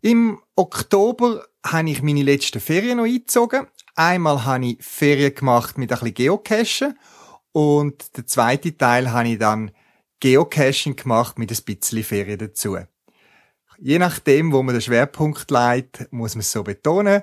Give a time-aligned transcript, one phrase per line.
[0.00, 3.66] Im Oktober habe ich meine letzten Ferien noch eingezogen.
[3.96, 6.98] Einmal habe ich Ferien gemacht mit ein bisschen Geocachen
[7.52, 9.72] und der zweite Teil habe ich dann
[10.20, 12.78] Geocaching gemacht mit ein bisschen Ferien dazu.
[13.76, 17.22] Je nachdem, wo man den Schwerpunkt legt, muss man es so betonen.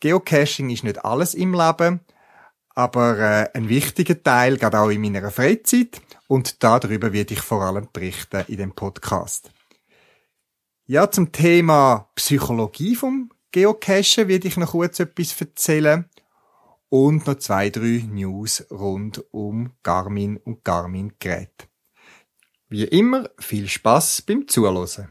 [0.00, 2.00] Geocaching ist nicht alles im Leben
[2.80, 6.00] aber äh, ein wichtiger Teil, gerade auch in meiner Freizeit.
[6.28, 9.50] Und darüber werde ich vor allem berichten in dem Podcast.
[10.86, 16.06] Ja, zum Thema Psychologie vom Geocachen werde ich noch kurz etwas erzählen.
[16.88, 21.66] Und noch zwei, drei News rund um Garmin und Garmin-Geräte.
[22.68, 25.10] Wie immer, viel Spaß beim Zuhören.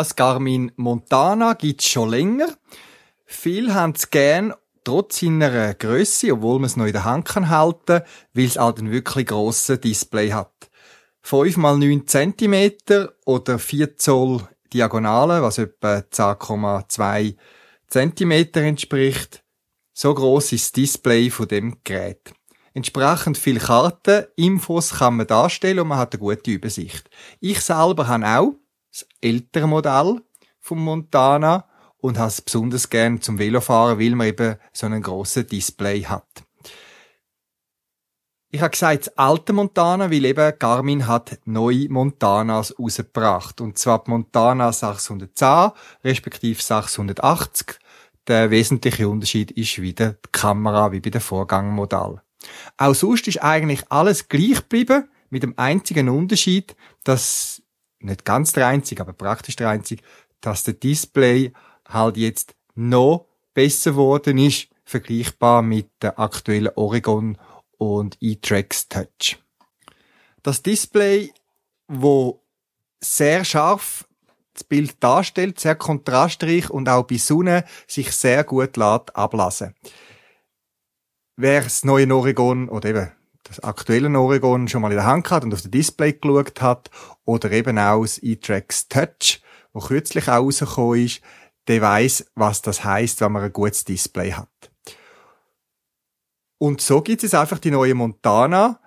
[0.00, 2.48] Das Garmin Montana gibt's schon länger.
[3.26, 7.50] Viele haben es gern, trotz seiner Größe, obwohl man es noch in der Hand kann
[7.50, 8.00] halten,
[8.32, 10.70] weil es halt ein wirklich grosses Display hat.
[11.20, 12.70] 5 mal 9 cm
[13.26, 17.36] oder 4 Zoll Diagonale, was etwa 10,2
[17.88, 19.44] cm entspricht.
[19.92, 22.32] So groß ist das Display von dem Gerät.
[22.72, 27.10] Entsprechend viele Karten, Infos kann man darstellen und man hat eine gute Übersicht.
[27.40, 28.54] Ich selber habe auch
[28.90, 30.20] das ältere Modell
[30.58, 31.66] vom Montana
[31.98, 36.26] und habe es besonders gern zum Velofahren, weil man eben so einen grossen Display hat.
[38.52, 43.60] Ich habe gesagt, das alte Montana, weil eben Garmin hat neue Montanas rausgebracht.
[43.60, 45.70] Und zwar die Montana 610,
[46.02, 47.78] respektive 680.
[48.26, 52.22] Der wesentliche Unterschied ist wieder die Kamera, wie bei dem Vorgangmodell.
[52.76, 56.74] Auch sonst ist eigentlich alles gleich geblieben, mit dem einzigen Unterschied,
[57.04, 57.59] dass
[58.00, 60.02] nicht ganz der einzige, aber praktisch der einzige,
[60.40, 61.52] dass der Display
[61.88, 67.38] halt jetzt noch besser geworden ist, vergleichbar mit der aktuellen Oregon
[67.78, 69.38] und E-Trax Touch.
[70.42, 71.32] Das Display,
[71.88, 72.42] wo
[73.00, 74.06] sehr scharf
[74.54, 79.74] das Bild darstellt, sehr kontrastreich und auch bei Sonne sich sehr gut lässt ablassen.
[81.36, 83.12] Wer das neue Oregon oder eben
[83.50, 86.90] das aktuelle Oregon schon mal in der Hand hat und auf das Display geschaut hat
[87.24, 89.42] oder eben auch das E-Trax Touch,
[89.72, 91.20] wo kürzlich rausgekommen ist,
[91.66, 94.48] der weiß, was das heißt, wenn man ein gutes Display hat.
[96.58, 98.80] Und so gibt es einfach die neue Montana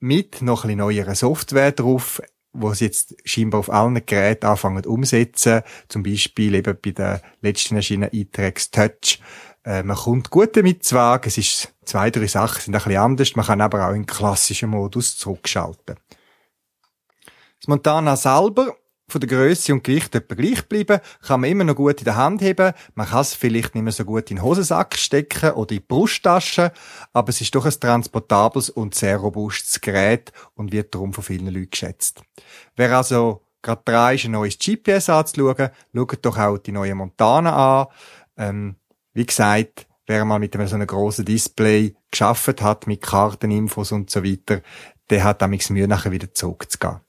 [0.00, 2.20] mit noch ein bisschen neuerer Software drauf,
[2.52, 5.62] wo sie jetzt scheinbar auf allen Geräten anfangen umsetzen.
[5.88, 9.20] Zum Beispiel eben bei der letzten erschienenen E-Trax Touch
[9.64, 11.28] äh, man kommt gut damit zu Wagen.
[11.28, 13.36] Es ist, zwei, drei Sachen sind ein bisschen anders.
[13.36, 15.96] Man kann aber auch in klassischen Modus zurückschalten.
[17.60, 18.74] Das Montana selber,
[19.10, 22.16] von der Größe und Gewicht etwa gleich bleiben, kann man immer noch gut in der
[22.16, 22.72] Hand heben.
[22.94, 25.84] Man kann es vielleicht nicht mehr so gut in den Hosensack stecken oder in die
[25.86, 26.72] Brusttasche,
[27.12, 31.46] aber es ist doch ein transportables und sehr robustes Gerät und wird darum von vielen
[31.46, 32.22] Leuten geschätzt.
[32.76, 37.82] Wer also gerade dran ist, ein neues GPS anzuschauen, schaut doch auch die neue Montana
[37.82, 37.86] an.
[38.36, 38.76] Ähm,
[39.12, 44.10] wie gesagt, wer mal mit einem so einem grossen Display geschafft hat, mit Karteninfos und
[44.10, 44.62] so weiter,
[45.10, 47.00] der hat damit Mühe, nachher wieder zurückzugehen.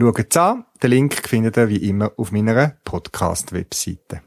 [0.00, 4.22] Schaut's an, den Link findet ihr wie immer auf meiner Podcast-Webseite.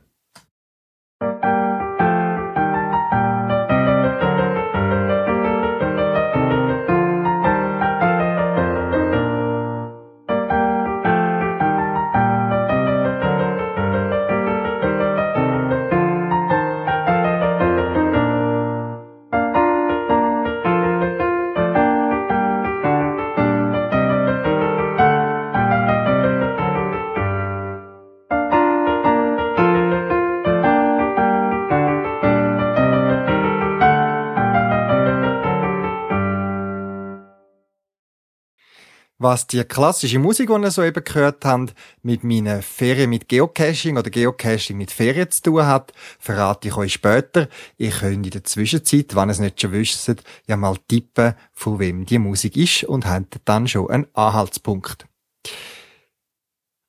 [39.26, 41.74] Was die klassische Musik, die ihr so eben gehört habt,
[42.04, 46.94] mit meinen Ferien mit Geocaching oder Geocaching mit Ferien zu tun hat, verrate ich euch
[46.94, 47.50] später.
[47.78, 50.14] Ihr könnt in der Zwischenzeit, wenn ihr es nicht schon wisst,
[50.46, 55.08] ja mal tippen, von wem die Musik ist und habt dann schon einen Anhaltspunkt.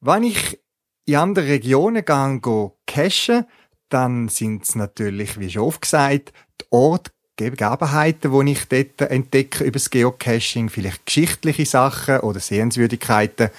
[0.03, 0.61] Wenn ich
[1.07, 3.47] in andere Regionen gehe, cachen,
[3.89, 9.65] dann sind es natürlich, wie schon oft gesagt, die Orte Gegebenheiten, die ich dort entdecke
[9.65, 13.51] über das Geocaching, vielleicht geschichtliche Sachen oder Sehenswürdigkeiten,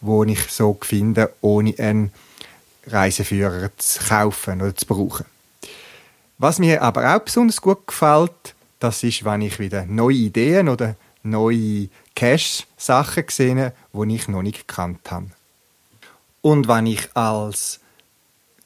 [0.00, 2.12] die ich so finde, ohne einen
[2.86, 5.26] Reiseführer zu kaufen oder zu brauchen.
[6.38, 10.96] Was mir aber auch besonders gut gefällt, das ist, wenn ich wieder neue Ideen oder
[11.22, 15.30] neue Cache-Sachen sehe, die ich noch nicht gekannt habe.
[16.42, 17.80] Und wenn ich als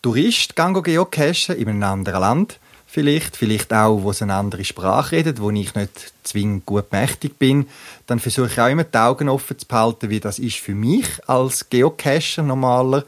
[0.03, 5.41] Tourist geocachen in einem anderen Land, vielleicht, vielleicht auch, wo es eine andere Sprache redet,
[5.41, 7.69] wo ich nicht zwingend gut mächtig bin,
[8.07, 11.07] dann versuche ich auch immer die Augen offen zu behalten, wie das ist für mich
[11.29, 13.05] als Geocacher normaler,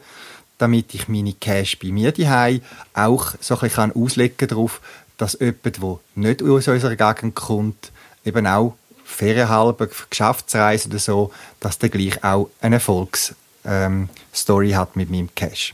[0.57, 2.61] damit ich meine Cache bei mir daheim
[2.93, 4.79] auch so ein bisschen auslegen darauf,
[5.17, 7.91] dass jemand, der nicht aus unserer Gegend kommt,
[8.23, 13.27] eben auch ferienhalber, Geschäftsreise oder so, dass der gleich auch eine Erfolgsstory
[13.65, 15.73] ähm, hat mit meinem Cache.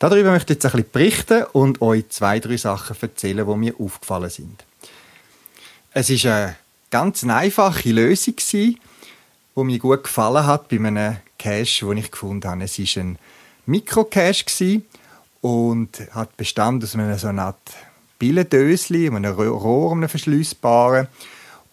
[0.00, 3.74] Darüber möchte ich jetzt ein bisschen berichten und euch zwei, drei Sachen erzählen, die mir
[3.78, 4.64] aufgefallen sind.
[5.92, 6.56] Es ist eine
[6.88, 8.78] ganz einfache Lösung die
[9.56, 12.64] mir gut gefallen hat bei einem Cache, den ich gefunden habe.
[12.64, 13.18] Es war ein
[13.66, 14.80] Mikrocache
[15.42, 17.58] und hat bestanden aus einer so Art
[18.18, 21.08] Billendösli, einem Rohr, einem verschließbaren.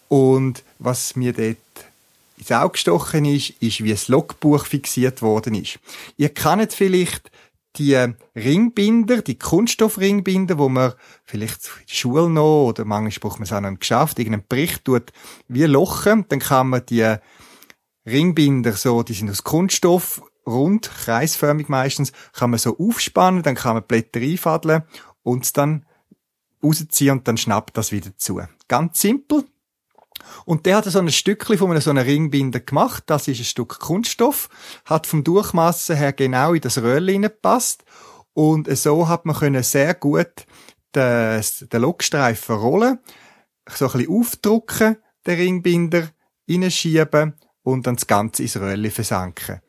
[0.10, 1.58] Und was mir dort
[2.38, 5.80] ins Auge gestochen ist, ist, wie das Logbuch fixiert worden ist.
[6.18, 7.32] Ihr kennt vielleicht
[7.78, 7.96] die
[8.36, 10.94] Ringbinder, die Kunststoffringbinder, wo man
[11.24, 14.48] vielleicht in der Schule noch oder manchmal braucht man es auch noch im Geschäft, irgendeinen
[14.48, 15.12] Bericht tut,
[15.48, 17.16] wie lochen, dann kann man die
[18.06, 23.76] Ringbinder so, die sind aus Kunststoff, rund, kreisförmig meistens, kann man so aufspannen, dann kann
[23.76, 24.84] man Blätter einfadeln
[25.24, 25.86] und dann
[26.64, 28.42] rausziehen und dann schnappt das wieder zu.
[28.68, 29.46] Ganz simpel,
[30.46, 33.04] und der hat so ein Stückchen von einem so einem Ringbinder gemacht.
[33.08, 34.50] Das ist ein Stück Kunststoff.
[34.86, 37.84] Hat vom Durchmassen her genau in das Röhrchen gepasst.
[38.34, 40.46] Und so hat man können sehr gut
[40.94, 43.00] den, den Lokstreifen rollen,
[43.70, 46.10] so ein bisschen aufdrucken, den Ringbinder,
[46.50, 47.34] reinschieben
[47.64, 49.62] und dann das Ganze ins Röhrchen versanken.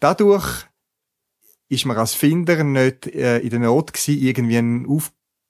[0.00, 0.66] Dadurch
[1.68, 4.86] ist man als Finder nicht äh, in der Not gewesen, irgendwie einen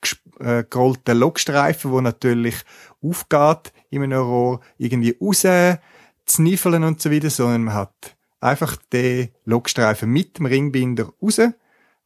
[0.03, 2.57] aufgerollten Lokstreifen, wo natürlich
[3.03, 5.47] aufgeht in einem Rohr irgendwie raus
[6.25, 11.41] zu niffeln und so weiter, sondern man hat einfach den Lokstreifen mit dem Ringbinder raus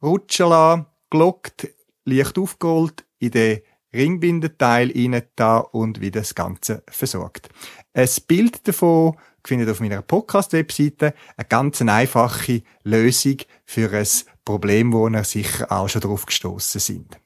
[0.02, 1.68] rutschen lassen, gelockt,
[2.04, 3.60] leicht aufgerollt, in den
[3.94, 7.48] Ringbinderteil rein da und wieder das Ganze versorgt.
[7.94, 14.06] Ein Bild davon findet auf meiner Podcast-Webseite eine ganz einfache Lösung für ein
[14.44, 17.18] Problem, wo ihr sicher auch schon drauf gestoßen sind.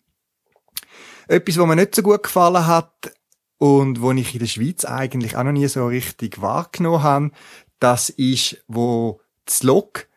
[1.30, 3.12] Etwas, was mir nicht so gut gefallen hat,
[3.60, 7.30] und wo ich in der Schweiz eigentlich auch noch nie so richtig wahrgenommen habe,
[7.78, 10.08] das ist, wo das Log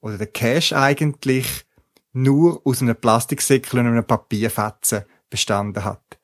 [0.00, 1.66] oder der Cache eigentlich
[2.14, 6.18] nur aus einem Plastiksäckchen und einem Papierfetzen bestanden hat.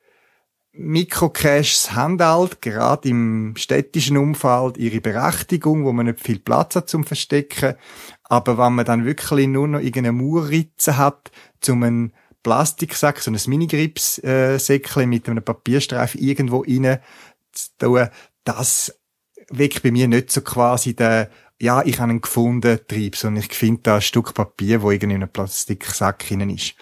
[0.71, 6.89] Mikrocaches haben halt, gerade im städtischen Umfeld, ihre Berechtigung, wo man nicht viel Platz hat
[6.89, 7.75] zum Verstecken.
[8.23, 11.31] Aber wenn man dann wirklich nur noch irgendeine Mauerritze hat,
[11.61, 12.13] zum einen
[12.47, 16.99] Plastiksack, so ein Minigrips-Säckchen äh, mit einem Papierstreifen irgendwo rein
[17.51, 18.07] zu tun,
[18.45, 18.97] das
[19.49, 21.27] weckt bei mir nicht so quasi den,
[21.59, 25.15] ja, ich habe einen gefunden Trieb, sondern ich finde da ein Stück Papier, wo irgendwie
[25.15, 26.75] in einem Plastiksack hinein ist.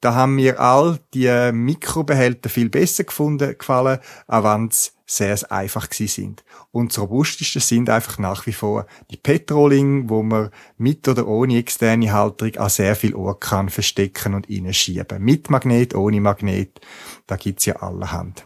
[0.00, 5.88] Da haben mir all die Mikrobehälter viel besser gefunden, gefallen, auch wenn es sehr einfach
[5.88, 6.44] gewesen sind.
[6.70, 11.58] Und das robusteste sind einfach nach wie vor die Petroling, wo man mit oder ohne
[11.58, 15.22] externe Halterung an sehr viel Ort kann verstecken und reinschieben.
[15.22, 16.80] Mit Magnet, ohne Magnet,
[17.26, 18.44] da gibt's ja allerhand.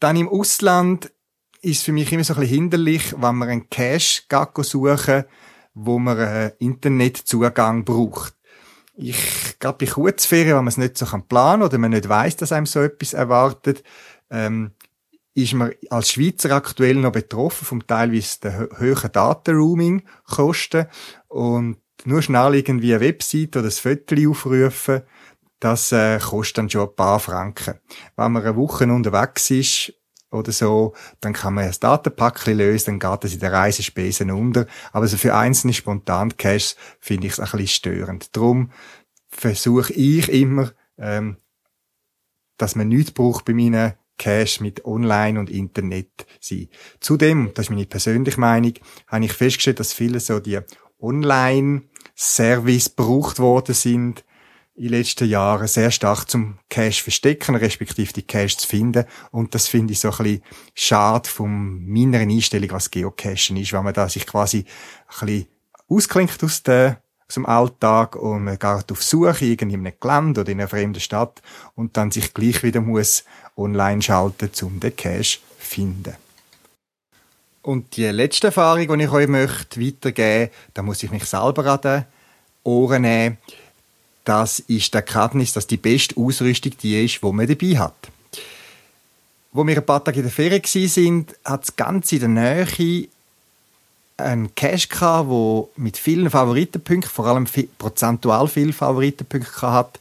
[0.00, 1.12] Dann im Ausland
[1.60, 5.24] ist für mich immer so ein bisschen hinderlich, wenn man einen Cache suchen
[5.76, 8.34] wo man einen Internetzugang braucht.
[8.96, 12.36] Ich glaube, bei Kurzferien, wenn man es nicht so planen kann oder man nicht weiß,
[12.36, 13.84] dass einem so etwas erwartet,
[14.30, 14.72] ähm,
[15.36, 20.86] ist man als Schweizer aktuell noch betroffen vom teilweise der höheren Datenroaming-Kosten
[21.28, 25.02] und nur schnell irgendwie eine Website oder ein Foto aufrufen,
[25.60, 27.78] das äh, kostet dann schon ein paar Franken.
[28.16, 29.92] Wenn man eine Woche unterwegs ist
[30.30, 34.66] oder so, dann kann man das Datenpackchen lösen, dann geht es in der Reisespesen unter.
[34.92, 38.34] Aber also für einzelne spontan Caches finde ich es ein bisschen störend.
[38.34, 38.70] Darum
[39.28, 41.36] versuche ich immer, ähm,
[42.56, 46.68] dass man nichts braucht bei meinen Cache mit Online und Internet sein.
[47.00, 48.74] Zudem, das ist meine persönliche Meinung,
[49.08, 50.60] habe ich festgestellt, dass viele so die
[51.00, 54.24] Online-Service gebraucht worden sind
[54.76, 59.06] in den letzten Jahren sehr stark zum Cache verstecken, respektive die Cache zu finden.
[59.30, 60.42] Und das finde ich so ein bisschen
[60.74, 64.66] schade von meiner Einstellung, was Geocachen ist, wenn man da sich quasi
[65.20, 65.46] ein bisschen
[65.88, 70.52] ausklingt aus der aus dem Alltag und man geht auf Suche in einem Gelände oder
[70.52, 71.42] in einer fremden Stadt
[71.74, 73.24] und dann sich gleich wieder muss
[73.56, 76.14] online schalten, um den Cache zu finden.
[77.62, 81.80] Und die letzte Erfahrung, die ich euch möchte weitergeben, da muss ich mich selber an
[81.80, 82.04] den
[82.62, 83.38] Ohren nehmen.
[84.24, 88.10] Das ist der Erkenntnis, dass die beste Ausrüstung die ist, die man dabei hat.
[89.52, 93.08] Wo wir ein paar Tage in der Ferien waren, hat es ganz in der Nähe
[94.16, 97.46] einen Cache gehabt, der mit vielen Favoritenpunkten, vor allem
[97.78, 99.98] prozentual viele Favoritenpunkte hat,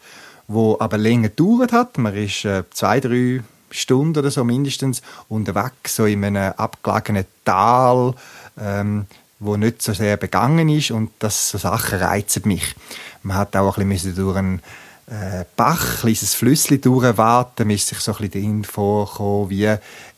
[0.48, 1.98] wo aber länger gedauert hat.
[1.98, 8.14] Man ist äh, zwei, drei Stunden oder so mindestens unterwegs, so in einem abgelegenen Tal,
[8.60, 9.06] ähm,
[9.40, 12.75] wo nicht so sehr begangen ist und das so Sachen reizen mich.
[13.24, 14.62] Man hat auch ein bisschen durch einen
[15.08, 19.66] äh, Bach, ein kleines Flüssli durchwarten, man ist sich so ein bisschen vorgekommen, wie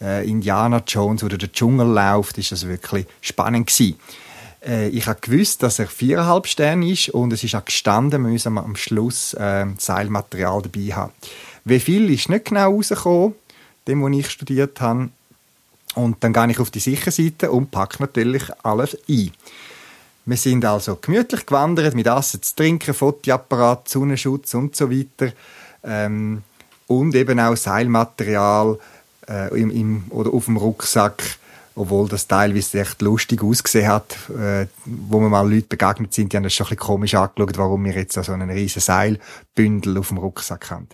[0.01, 3.99] äh, Indiana Jones oder der Dschungel läuft, ist das wirklich spannend gewesen.
[4.65, 8.31] Äh, ich habe gewusst, dass er viereinhalb Sterne ist und es ist auch gestanden, wir
[8.31, 11.13] müssen am Schluss äh, Seilmaterial dabei haben.
[11.65, 13.35] Wie viel ist nicht genau rausgekommen,
[13.87, 15.09] dem, wo ich studiert habe.
[15.95, 19.31] Und dann gehe ich auf die sichere Seite und packe natürlich alles ein.
[20.25, 25.31] Wir sind also gemütlich gewandert mit Essen zu trinken, Fotoapparat, Sonnenschutz und so weiter.
[25.83, 26.43] Ähm,
[26.87, 28.77] und eben auch Seilmaterial
[29.29, 31.37] äh, im, im, oder auf dem Rucksack,
[31.77, 36.37] obwohl das teilweise echt lustig ausgesehen hat, äh, wo wir mal Leute begegnet sind, die
[36.37, 40.07] haben das schon ein bisschen komisch angeschaut, warum wir jetzt so einen riesen Seilbündel auf
[40.07, 40.87] dem Rucksack haben.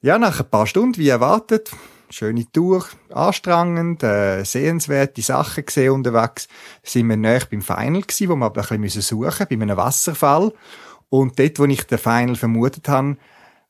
[0.00, 1.72] Ja, nach ein paar Stunden, wie erwartet,
[2.08, 6.46] schöne Tour, anstrengend, äh, sehenswerte Sachen gesehen unterwegs,
[6.84, 9.76] sind wir näher beim Final gewesen, wo wir aber ein bisschen suchen müssen, bei einem
[9.76, 10.52] Wasserfall.
[11.08, 13.16] Und dort, wo ich den Final vermutet habe,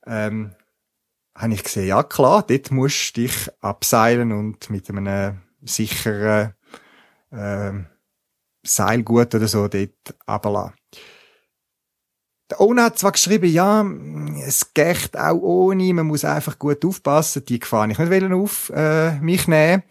[0.07, 0.53] ähm,
[1.35, 6.55] habe ich gesehen, ja klar, dort musst du dich abseilen und mit einem sicheren
[7.31, 7.73] äh,
[8.65, 9.91] Seilgut oder so dort
[10.29, 10.75] runterlassen.
[12.51, 13.85] Der Ona hat zwar geschrieben, ja,
[14.47, 17.45] es geht auch ohne, man muss einfach gut aufpassen.
[17.45, 19.83] Die Gefahr ich nicht auf äh, mich nehmen,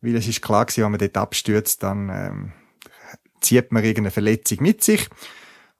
[0.00, 2.52] weil es ist klar gewesen, wenn man dort abstürzt, dann ähm,
[3.40, 5.08] zieht man irgendeine Verletzung mit sich.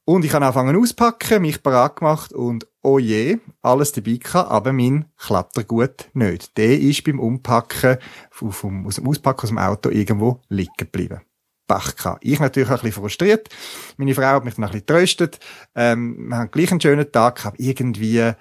[0.04, 4.73] Und ich habe angefangen auspacken, mich parat gemacht und oh je, alles dabei gehabt, aber
[4.73, 6.57] mein Klettergut nicht.
[6.57, 7.99] Der ist beim Umpacken,
[8.30, 11.21] vom, aus dem Auspacken aus dem Auto irgendwo liegen geblieben.
[11.66, 12.25] Bach gehabt.
[12.25, 13.49] Ich natürlich auch ein bisschen frustriert.
[13.97, 15.38] Meine Frau hat mich dann ein bisschen tröstet.
[15.76, 17.61] Ähm, wir haben gleich einen schönen Tag gehabt.
[17.61, 18.33] Irgendwie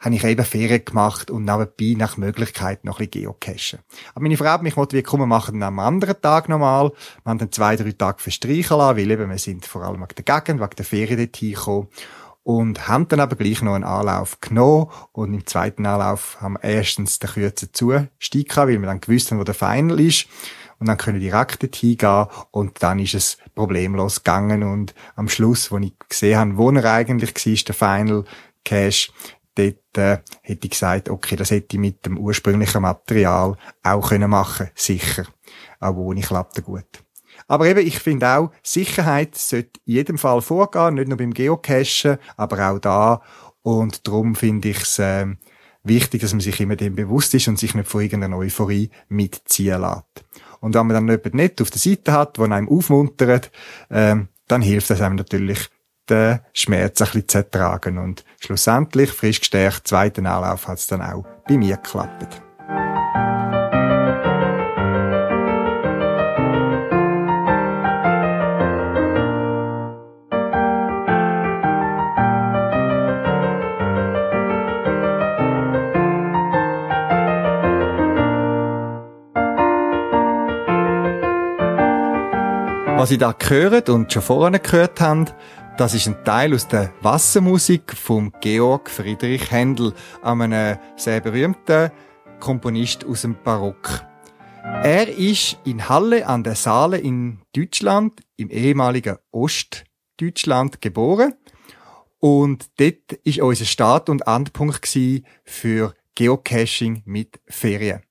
[0.00, 3.80] habe ich eben Ferien gemacht und nebenbei nach Möglichkeit noch ein bisschen geocachen.
[4.14, 6.92] Aber meine Frau hat mich motiviert, komm, wir machen am anderen Tag nochmal.
[7.24, 10.14] Wir haben dann zwei, drei Tage verstreichen lassen, weil eben wir sind vor allem wegen
[10.16, 11.88] der Gegend, wegen der Ferien dort hingekommen.
[12.44, 14.86] Und haben dann aber gleich noch einen Anlauf genommen.
[15.12, 19.30] Und im zweiten Anlauf haben wir erstens den kürzen Zustieg gehabt, weil wir dann gewusst
[19.30, 20.28] haben, wo der Final ist
[20.78, 25.70] und dann können direkt dorthin gehen und dann ist es problemlos gegangen und am Schluss,
[25.72, 28.24] wo ich gesehen habe, wo er eigentlich war, der Final
[28.64, 29.10] Cache,
[29.58, 34.30] dort äh, hätte ich gesagt, okay, das hätte ich mit dem ursprünglichen Material auch können
[34.30, 35.24] machen, sicher,
[35.80, 36.86] auch ohne Klattergut.
[37.46, 42.18] Aber eben, ich finde auch, Sicherheit sollte in jedem Fall vorgehen, nicht nur beim Geocachen,
[42.36, 43.22] aber auch da.
[43.62, 45.26] Und darum finde ich es äh,
[45.82, 49.80] wichtig, dass man sich immer dem bewusst ist und sich nicht von irgendeiner Euphorie mitziehen
[49.80, 50.24] lässt.
[50.60, 53.50] Und wenn man dann jemanden nicht auf der Seite hat, der einem aufmuntert,
[53.90, 55.70] ähm, dann hilft es einem natürlich,
[56.10, 57.98] den Schmerz ein bisschen zu ertragen.
[57.98, 62.42] Und schlussendlich, frisch gestärkt, zweiten Anlauf hat es dann auch bei mir geklappt.
[82.98, 85.26] Was ich da gehört und schon vorne gehört habe,
[85.78, 91.92] das ist ein Teil aus der Wassermusik vom Georg Friedrich Händel, einem sehr berühmten
[92.40, 94.04] Komponist aus dem Barock.
[94.82, 101.34] Er ist in Halle an der Saale in Deutschland, im ehemaligen Ostdeutschland geboren.
[102.18, 104.98] Und dort ist unser Start- und Endpunkt
[105.44, 108.02] für Geocaching mit Ferien.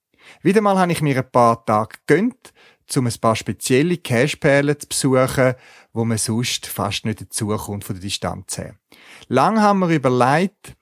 [0.42, 2.54] Wieder mal habe ich mir ein paar Tage gönnt,
[2.96, 5.56] um ein paar spezielle Cacheperlen zu besuchen,
[5.94, 8.76] wo man sonst fast nicht dazukommt von der Distanz her.
[9.28, 10.76] Lang haben wir überlegt,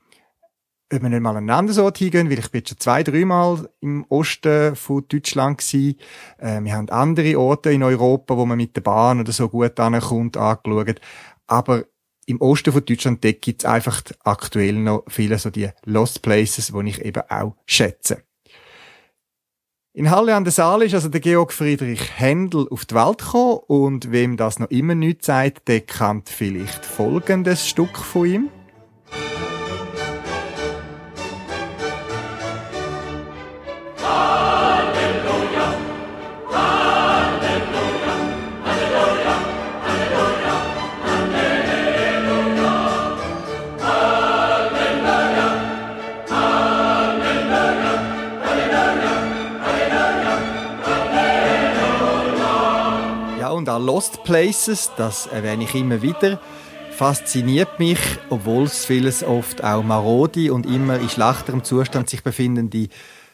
[0.94, 3.70] ob wir nicht mal an einen anderen Ort hingehen, weil ich bin schon zwei, dreimal
[3.82, 5.98] im Osten von Deutschland gewesen.
[6.38, 9.80] Äh, wir haben andere Orte in Europa, wo man mit der Bahn oder so gut
[9.80, 11.02] ankommt, angeschaut.
[11.48, 11.86] Aber
[12.28, 16.90] im Osten von Deutschland gibt es einfach aktuell noch viele so die Lost Places, die
[16.90, 18.24] ich eben auch schätze.
[19.98, 23.60] In Halle an der Saale ist also der Georg Friedrich Händel auf die Welt gekommen
[23.68, 28.50] und wem das noch immer nicht sagt, der kennt vielleicht folgendes Stück von ihm.
[53.80, 56.40] Lost Places, das erwähne ich immer wieder,
[56.92, 62.90] fasziniert mich, obwohl es vieles oft auch marode und immer in schlechterem Zustand sich befindende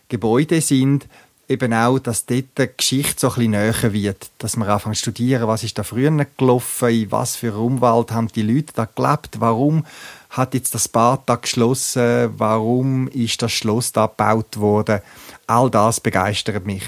[0.09, 1.07] Gebäude sind,
[1.47, 4.31] eben auch, dass dort die Geschichte so ein bisschen näher wird.
[4.39, 8.29] Dass man anfängt zu studieren, was ist da früher gelaufen, in was für Umwelt haben
[8.29, 9.85] die Leute da gelebt, warum
[10.29, 15.01] hat jetzt das Bad da geschlossen, warum ist das Schloss da gebaut worden.
[15.45, 16.83] All das begeistert mich.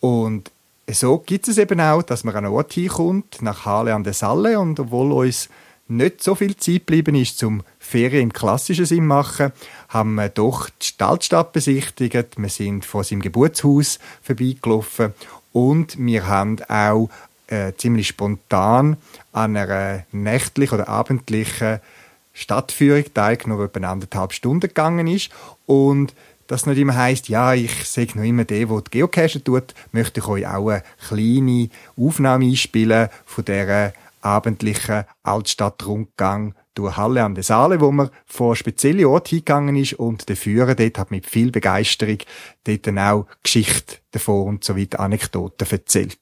[0.00, 0.50] Und
[0.90, 4.12] so gibt es eben auch, dass man an einen Ort hinkommt, nach Halle an der
[4.12, 5.48] Salle, und obwohl uns
[5.88, 9.52] nicht so viel Zeit geblieben ist zum Ferien im klassischen Sinn machen,
[9.88, 15.14] haben wir doch die Altstadt besichtigt, wir sind vor seinem Geburtshaus vorbeigelaufen.
[15.52, 17.08] Und wir haben auch
[17.46, 18.96] äh, ziemlich spontan
[19.32, 21.80] an einer nächtlichen oder abendlichen
[22.32, 25.30] Stadtführung teilgenommen, die etwa anderthalb Stunden gegangen ist.
[25.64, 26.14] Und
[26.46, 30.20] das nicht immer heisst, ja, ich sehe noch immer der, der die Geocache tut, möchte
[30.20, 37.44] ich euch auch eine kleine Aufnahme einspielen von dieser abendlichen Altstadtrundgang durch Halle an der
[37.44, 41.50] Saale, wo man vor spezielle Ort hingegangen ist und der Führer dort hat mit viel
[41.50, 42.18] Begeisterung
[42.64, 46.18] dort dann auch Geschichte davon und so weiter Anekdoten erzählt.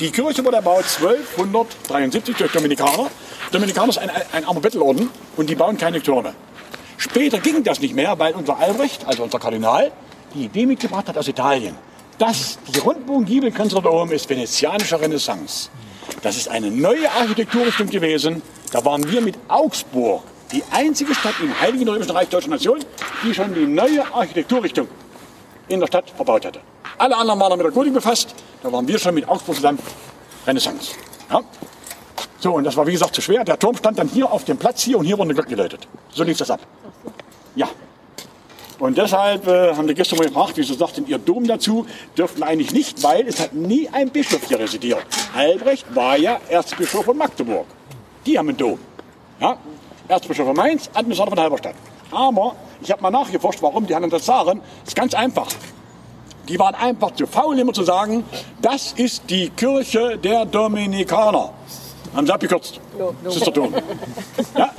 [0.00, 3.08] Die Kirche wurde erbaut 1273 durch Dominikaner.
[3.52, 6.34] Dominikaner ist ein, ein armer Bettelorden und die bauen keine Türme.
[6.96, 9.92] Später ging das nicht mehr, weil unser Albrecht, also unser Kardinal,
[10.34, 11.74] die Idee mitgebracht hat aus Italien.
[12.18, 15.70] Das, die Rundbogengiebelkanzler da oben ist venezianische Renaissance.
[16.22, 18.42] Das ist eine neue Architekturrichtung gewesen.
[18.72, 22.78] Da waren wir mit Augsburg die einzige Stadt im Heiligen Römischen Reich Deutscher Nation,
[23.24, 24.86] die schon die neue Architekturrichtung
[25.68, 26.60] in der Stadt verbaut hatte.
[26.98, 28.34] Alle anderen waren mit der Gotik befasst.
[28.62, 29.78] Da waren wir schon mit Augsburg zusammen
[30.46, 30.92] Renaissance.
[31.30, 31.40] Ja?
[32.44, 33.42] So, und das war wie gesagt zu schwer.
[33.42, 35.88] Der Turm stand dann hier auf dem Platz hier und hier wurde eine Glocke geläutet.
[36.10, 36.60] So lief das ab.
[37.56, 37.70] Ja.
[38.78, 41.86] Und deshalb äh, haben wir gestern mal gefragt, wieso sagt denn Ihr Dom dazu?
[42.18, 45.06] Dürften eigentlich nicht, weil es hat nie ein Bischof hier residiert.
[45.34, 47.64] Albrecht war ja Erzbischof von Magdeburg.
[48.26, 48.78] Die haben einen Dom.
[49.40, 49.56] Ja?
[50.08, 51.76] Erzbischof von Mainz, Administrator von Halberstadt.
[52.10, 53.94] Aber ich habe mal nachgeforscht, warum die.
[53.94, 55.48] Das ist ganz einfach.
[56.46, 58.22] Die waren einfach zu faul, immer zu sagen,
[58.60, 61.54] das ist die Kirche der Dominikaner.
[62.14, 62.80] Haben sie abgekürzt.
[63.24, 63.74] Das ist der Dom.
[64.56, 64.70] Ja?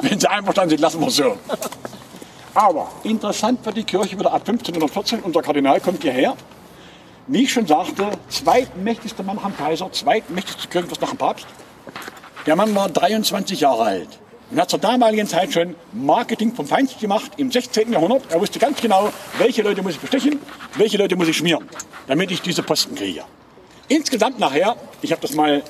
[0.00, 1.36] Wenn sie einverstanden sind, lassen wir es so.
[2.54, 5.20] Aber interessant wird die Kirche wieder ab 1514.
[5.20, 6.36] Unser Kardinal kommt hierher.
[7.26, 11.46] Wie ich schon sagte, zweitmächtigster Mann nach dem Kaiser, zweitmächtigster Kirchenfürst nach dem Papst.
[12.46, 14.08] Der Mann war 23 Jahre alt
[14.50, 17.92] und hat zur damaligen Zeit schon Marketing vom Feinsten gemacht im 16.
[17.92, 18.22] Jahrhundert.
[18.30, 20.40] Er wusste ganz genau, welche Leute muss ich bestechen,
[20.76, 21.68] welche Leute muss ich schmieren,
[22.06, 23.24] damit ich diese Posten kriege.
[23.88, 25.62] Insgesamt nachher, ich habe das mal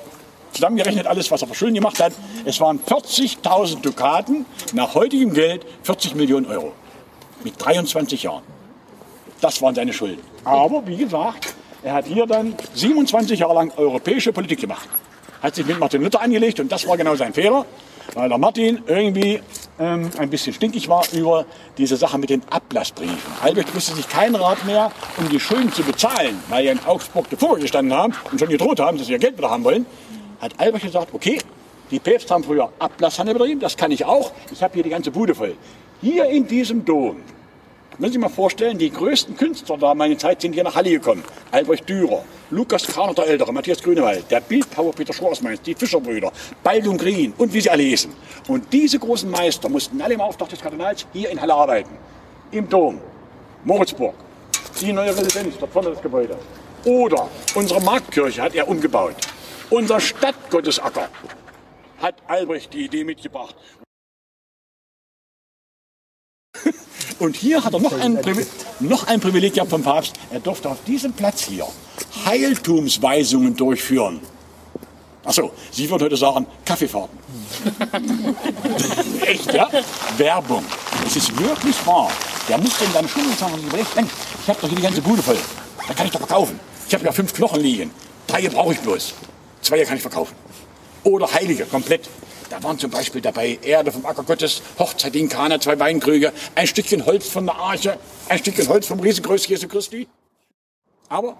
[0.58, 2.12] zusammengerechnet alles, was er für Schulden gemacht hat.
[2.44, 6.72] Es waren 40.000 Dukaten, nach heutigem Geld 40 Millionen Euro.
[7.44, 8.42] Mit 23 Jahren.
[9.40, 10.20] Das waren seine Schulden.
[10.44, 14.88] Aber wie gesagt, er hat hier dann 27 Jahre lang europäische Politik gemacht.
[15.40, 17.64] Hat sich mit Martin Luther angelegt und das war genau sein Fehler,
[18.14, 19.40] weil der Martin irgendwie
[19.78, 23.16] ähm, ein bisschen stinkig war über diese Sache mit den Ablassbriefen.
[23.40, 27.30] Albrecht wusste sich kein Rat mehr, um die Schulden zu bezahlen, weil ja in Augsburg
[27.30, 29.86] davor gestanden haben und schon gedroht haben, dass sie ihr Geld wieder haben wollen
[30.40, 31.38] hat Albrecht gesagt, okay,
[31.90, 34.32] die Päpste haben früher Ablasshandel betrieben, das kann ich auch.
[34.52, 35.56] Ich habe hier die ganze Bude voll.
[36.00, 37.22] Hier in diesem Dom
[38.00, 41.24] Wenn Sie mal vorstellen, die größten Künstler da meine Zeit sind hier nach Halle gekommen.
[41.50, 46.30] Albrecht Dürer, Lukas Kraner der Ältere, Matthias Grünewald, der Bildpower Peter Schwarzmeins, die Fischerbrüder,
[46.62, 48.12] Baldung Green und wie sie alle hießen.
[48.46, 51.90] Und diese großen Meister mussten alle im Auftrag des Kardinals hier in Halle arbeiten.
[52.52, 53.00] Im Dom,
[53.64, 54.14] Moritzburg,
[54.80, 56.36] die neue Residenz, dort vorne das Gebäude.
[56.84, 59.16] Oder unsere Marktkirche hat er umgebaut.
[59.70, 61.08] Unser Stadtgottesacker
[62.00, 63.54] hat Albrecht die Idee mitgebracht.
[67.18, 68.18] Und hier hat er noch ein,
[68.80, 70.14] noch ein Privileg gehabt vom Papst.
[70.30, 71.66] Er durfte auf diesem Platz hier
[72.24, 74.20] Heiltumsweisungen durchführen.
[75.24, 77.18] Achso, Sie würden heute sagen, Kaffeefahrten.
[79.20, 79.68] Echt, ja?
[80.16, 80.64] Werbung.
[81.04, 82.10] Es ist wirklich wahr.
[82.48, 84.10] Der musste in seinem Stunden sagen, Mensch,
[84.42, 85.36] ich habe doch hier die ganze Bude voll.
[85.86, 86.58] Da kann ich doch verkaufen.
[86.86, 87.90] Ich habe ja fünf Knochen liegen.
[88.26, 89.12] Drei brauche ich bloß.
[89.62, 90.34] Zwei kann ich verkaufen.
[91.04, 92.08] Oder Heilige, komplett.
[92.50, 96.66] Da waren zum Beispiel dabei Erde vom Acker Gottes, Hochzeit in Kana, zwei Weinkrüge, ein
[96.66, 100.08] Stückchen Holz von der Arche, ein Stückchen Holz vom riesengroßen Jesu Christi.
[101.08, 101.36] Aber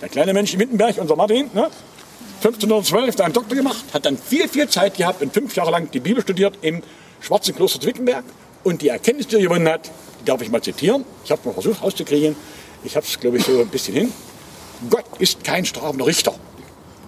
[0.00, 1.70] der kleine Mensch in Wittenberg, unser Martin, ne,
[2.42, 5.90] 1512 da einen Doktor gemacht, hat dann viel, viel Zeit gehabt und fünf Jahre lang
[5.90, 6.82] die Bibel studiert im
[7.20, 8.24] Schwarzen Kloster zu Wittenberg.
[8.62, 11.04] Und die Erkenntnis, die er gewonnen hat, die darf ich mal zitieren.
[11.24, 12.36] Ich habe mal versucht rauszukriegen.
[12.84, 14.12] Ich habe es, glaube ich, so ein bisschen hin.
[14.88, 16.34] Gott ist kein strafender Richter.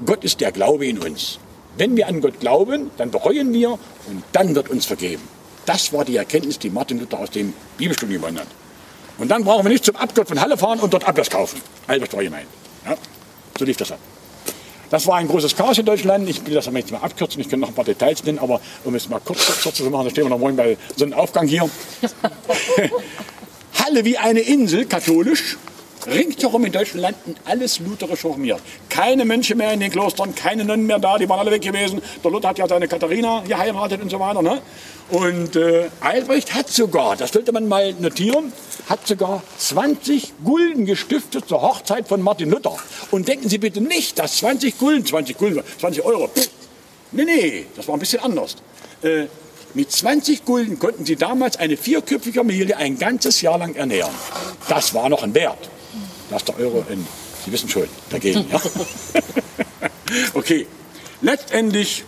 [0.05, 1.39] Gott ist der Glaube in uns.
[1.77, 5.23] Wenn wir an Gott glauben, dann bereuen wir und dann wird uns vergeben.
[5.67, 8.49] Das war die Erkenntnis, die Martin Luther aus dem Bibelstudium gewonnen hat.
[9.19, 11.61] Und dann brauchen wir nicht zum Abgott von Halle fahren und dort Ablass kaufen.
[11.87, 12.47] Albert war gemeint.
[12.87, 12.97] Ja,
[13.59, 13.99] so lief das ab.
[14.91, 16.29] Das war ein großes Chaos in Deutschland.
[16.29, 17.41] Ich will das aber jetzt mal abkürzen.
[17.41, 19.85] Ich kann noch ein paar Details nennen, aber um es mal kurz, kurz, kurz zu
[19.85, 21.71] machen, dann stehen wir noch morgen bei Sonnenaufgang hier.
[23.75, 25.59] Halle wie eine Insel, katholisch,
[26.07, 28.61] ringsherum in deutschen Landen alles lutherisch formiert.
[28.89, 32.01] Keine Mönche mehr in den Klostern, keine Nonnen mehr da, die waren alle weg gewesen.
[32.23, 34.43] Der Luther hat ja seine Katharina geheiratet und so weiter.
[34.43, 34.61] Ne?
[35.11, 38.53] Und äh, Albrecht hat sogar, das sollte man mal notieren,
[38.89, 42.77] hat sogar 20 Gulden gestiftet zur Hochzeit von Martin Luther.
[43.11, 46.49] Und denken Sie bitte nicht, dass 20 Gulden, 20 Gulden, 20 Euro, pff,
[47.13, 48.57] nee, nee, das war ein bisschen anders.
[49.03, 49.27] Äh,
[49.75, 54.11] mit 20 Gulden konnten sie damals eine vierköpfige Familie ein ganzes Jahr lang ernähren.
[54.69, 55.71] Das war noch ein Wert.
[56.37, 57.07] Ist der Euro in,
[57.45, 58.47] Sie wissen schon, dagegen.
[58.51, 58.61] Ja?
[60.35, 60.67] okay,
[61.23, 62.05] letztendlich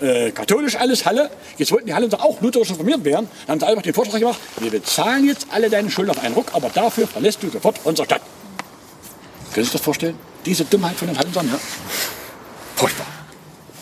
[0.00, 1.30] äh, katholisch alles, Halle.
[1.56, 3.28] Jetzt wollten die Halle doch auch lutherisch reformiert werden.
[3.46, 6.34] Dann haben sie einfach den Vorschlag gemacht, wir bezahlen jetzt alle deine Schulden auf einen
[6.34, 8.22] Ruck, aber dafür verlässt du sofort unsere Stadt.
[9.52, 10.18] Können Sie sich das vorstellen?
[10.44, 11.58] Diese Dummheit von den Hallensern, ja?
[12.76, 13.06] Furchtbar.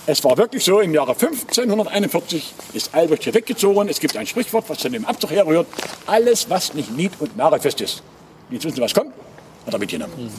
[0.04, 3.88] Es war wirklich so, im Jahre 1541 ist Albrecht hier weggezogen.
[3.88, 5.66] Es gibt ein Sprichwort, was von dem Abzug herrührt.
[6.06, 8.02] Alles, was nicht nied- und narrefest ist.
[8.52, 9.14] Jetzt wissen Sie, was kommt?
[9.66, 10.12] Hat er mitgenommen.
[10.16, 10.30] Mhm.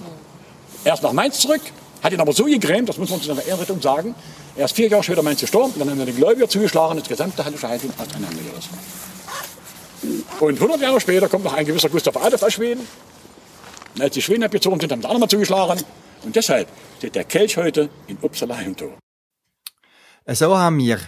[0.84, 1.62] Er ist nach Mainz zurück,
[2.04, 4.14] hat ihn aber so gegrämt, das muss man uns in der Ehrenrettung sagen.
[4.56, 7.44] Er ist vier Jahre später Mainz gestorben, dann haben wir den Gläubiger zugeschlagen, das gesamte
[7.44, 8.78] Hallische Heiligtum auseinandergerissen.
[10.40, 12.86] Und 100 Jahre später kommt noch ein gewisser Gustav Adolf aus Schweden.
[13.96, 15.82] Und als die Schweden abgezogen sind, haben sie auch nochmal zugeschlagen.
[16.24, 18.98] Und deshalb steht der Kelch heute in Uppsala im Tor.
[20.28, 21.00] So haben wir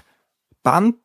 [0.63, 0.95] Band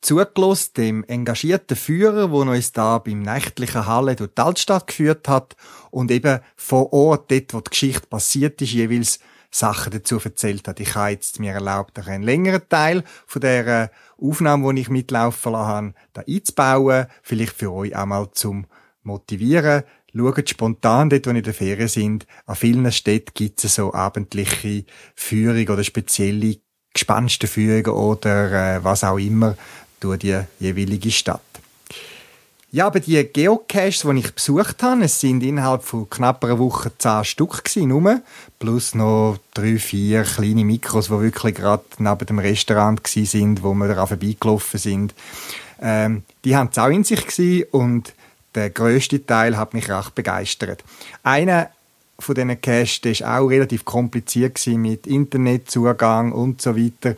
[0.00, 5.56] zugelassen, dem engagierten Führer, der uns da beim nächtlichen Halle durch die Altstadt geführt hat
[5.90, 9.18] und eben vor Ort, dort, wo die Geschichte passiert ist, jeweils
[9.50, 10.80] Sachen dazu erzählt hat.
[10.80, 15.66] Ich habe jetzt mir erlaubt, einen längeren Teil von der Aufnahme, die ich mitlaufen lassen
[15.66, 17.06] habe, da einzubauen.
[17.22, 18.66] Vielleicht für euch auch mal zum
[19.02, 19.84] Motivieren.
[20.14, 22.26] Schaut spontan dort, wo ihr in der Ferien sind.
[22.46, 24.84] An vielen Städten gibt es so abendliche
[25.14, 26.56] Führung oder spezielle
[26.92, 29.56] Gespensterführungen oder äh, was auch immer,
[30.00, 31.40] durch die jeweilige Stadt.
[32.70, 36.92] Ja, aber die Geocaches, die ich besucht habe, es sind innerhalb von knapp einer Woche
[36.98, 38.20] zehn Stück nur,
[38.58, 43.72] plus noch drei, vier kleine Mikros, die wirklich gerade neben dem Restaurant gewesen sind, wo
[43.72, 45.14] wir daran vorbeigelaufen sind.
[45.80, 48.12] Ähm, die haben es auch in sich gewesen und
[48.54, 50.84] der größte Teil hat mich recht begeistert.
[51.22, 51.70] Einer
[52.18, 57.14] von diesen Caches, der ist auch relativ kompliziert mit Internetzugang und so weiter.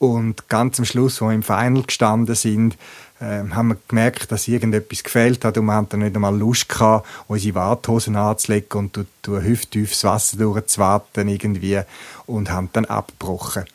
[0.00, 2.78] Und ganz am Schluss, wo wir im Final gestanden sind,
[3.20, 6.70] äh, haben wir gemerkt, dass irgendetwas gefehlt hat und wir haben dann nicht einmal Lust
[6.70, 11.82] gehabt, unsere Warthosen anzulegen und durch, durch hüfttiefes Wasser durchzuwarten irgendwie
[12.24, 13.66] und haben dann abgebrochen.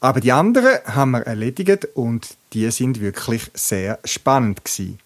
[0.00, 5.00] Aber die anderen haben wir erledigt und die sind wirklich sehr spannend gewesen.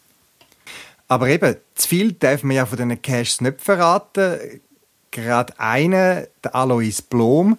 [1.08, 4.38] Aber eben, zu viel darf man ja von diesen Caches nicht verraten.
[5.10, 7.58] Gerade einer, der Alois Blom,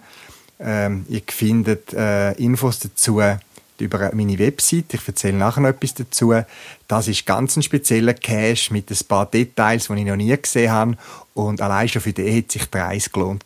[0.60, 3.22] ähm, ihr findet äh, Infos dazu
[3.78, 4.94] über meine Website.
[4.94, 6.34] Ich erzähle nachher noch etwas dazu.
[6.88, 10.72] Das ist ganz ein spezieller Cache mit ein paar Details, die ich noch nie gesehen
[10.72, 10.98] habe.
[11.34, 13.44] Und allein schon für den hat sich der Reise gelohnt.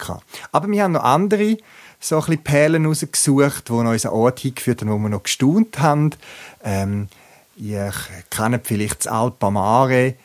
[0.51, 1.57] Aber wir haben noch andere
[1.99, 5.79] so ein bisschen Perlen rausgesucht, die uns an Ort hingeführt haben, wo wir noch gestaunt
[5.79, 6.11] haben.
[6.63, 7.07] Ähm,
[7.59, 7.91] Ihr
[8.29, 10.15] kennt vielleicht das Alpamare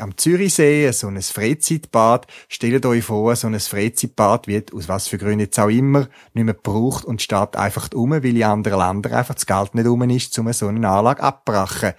[0.00, 2.26] am Zürichsee, so ein Freizeitbad.
[2.48, 6.44] Stellt euch vor, so ein Freizeitbad wird, aus was für Gründen jetzt auch immer, nicht
[6.44, 10.02] mehr gebraucht und steht einfach um, weil in anderen Ländern einfach das Geld nicht um
[10.08, 11.92] ist, um so eine Anlage abbrachen.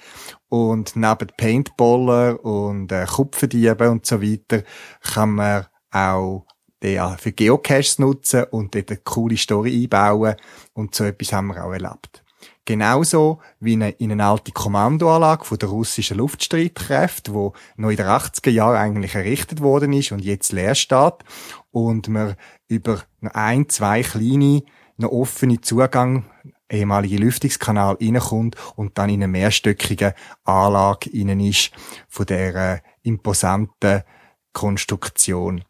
[0.48, 4.64] Und neben Paintballer und äh, Kupferdieben und so weiter
[5.02, 6.46] kann man auch
[6.82, 10.36] den für Geocaches nutzen und dort eine coole Story einbauen.
[10.74, 12.24] Und so etwas haben wir auch erlebt.
[12.70, 18.52] Genauso wie in eine alte Kommandoanlage von der russischen Luftstreitkräfte, wo noch in den 80er
[18.52, 21.16] Jahren eigentlich errichtet worden ist und jetzt leer steht
[21.72, 22.36] und man
[22.68, 23.02] über
[23.34, 24.62] ein, zwei kleine,
[24.98, 26.26] noch offene Zugang
[26.70, 31.72] ehemalige Lüftungskanal reinkommt und dann in eine mehrstöckige Anlage innen ist
[32.08, 34.04] von der äh, imposanten
[34.54, 35.64] Konstruktion.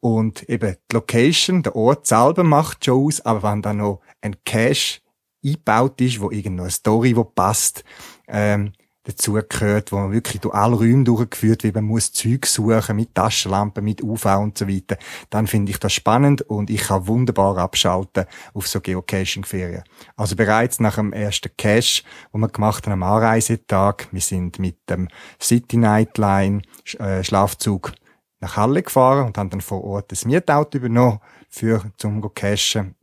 [0.00, 4.36] Und eben die Location, der Ort selber macht schon aus, aber wenn dann noch ein
[4.46, 5.00] Cache
[5.46, 7.84] eingebaut ist, wo irgendeine Story, die passt,
[8.28, 8.72] ähm,
[9.06, 13.84] dazugehört, wo man wirklich durch alle Räume durchgeführt wird, man muss Zeug suchen mit Taschenlampen,
[13.84, 14.98] mit UV und so weiter,
[15.30, 19.84] dann finde ich das spannend und ich kann wunderbar abschalten auf so Geocaching-Ferien.
[20.16, 24.90] Also bereits nach dem ersten Cache, wo wir gemacht haben am Anreisetag, wir sind mit
[24.90, 25.08] dem
[25.40, 26.62] City Nightline
[26.98, 27.92] äh, Schlafzug
[28.40, 32.96] nach Halle gefahren und haben dann vor Ort das Mietauto übernommen für zum cachen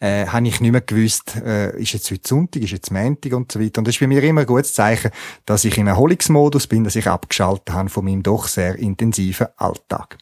[0.00, 3.50] äh, habe ich nicht mehr gewusst, äh, ist jetzt heute Sonntag, ist jetzt Montag und
[3.50, 3.78] so weiter.
[3.78, 5.10] Und das ist bei mir immer ein gutes Zeichen,
[5.46, 10.18] dass ich im Erholungsmodus bin, dass ich abgeschaltet habe von meinem doch sehr intensiven Alltag.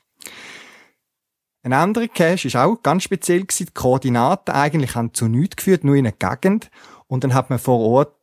[1.64, 3.66] Ein anderer Cache ist auch ganz speziell gewesen.
[3.66, 6.70] Die Koordinaten eigentlich haben zu nichts geführt, nur in einer Gegend.
[7.06, 8.16] Und dann hat man vor Ort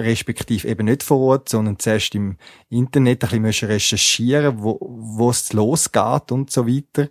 [0.00, 2.36] respektive eben nicht vor Ort, sondern zuerst im
[2.68, 7.08] Internet ein bisschen recherchieren, wo, wo es losgeht und so weiter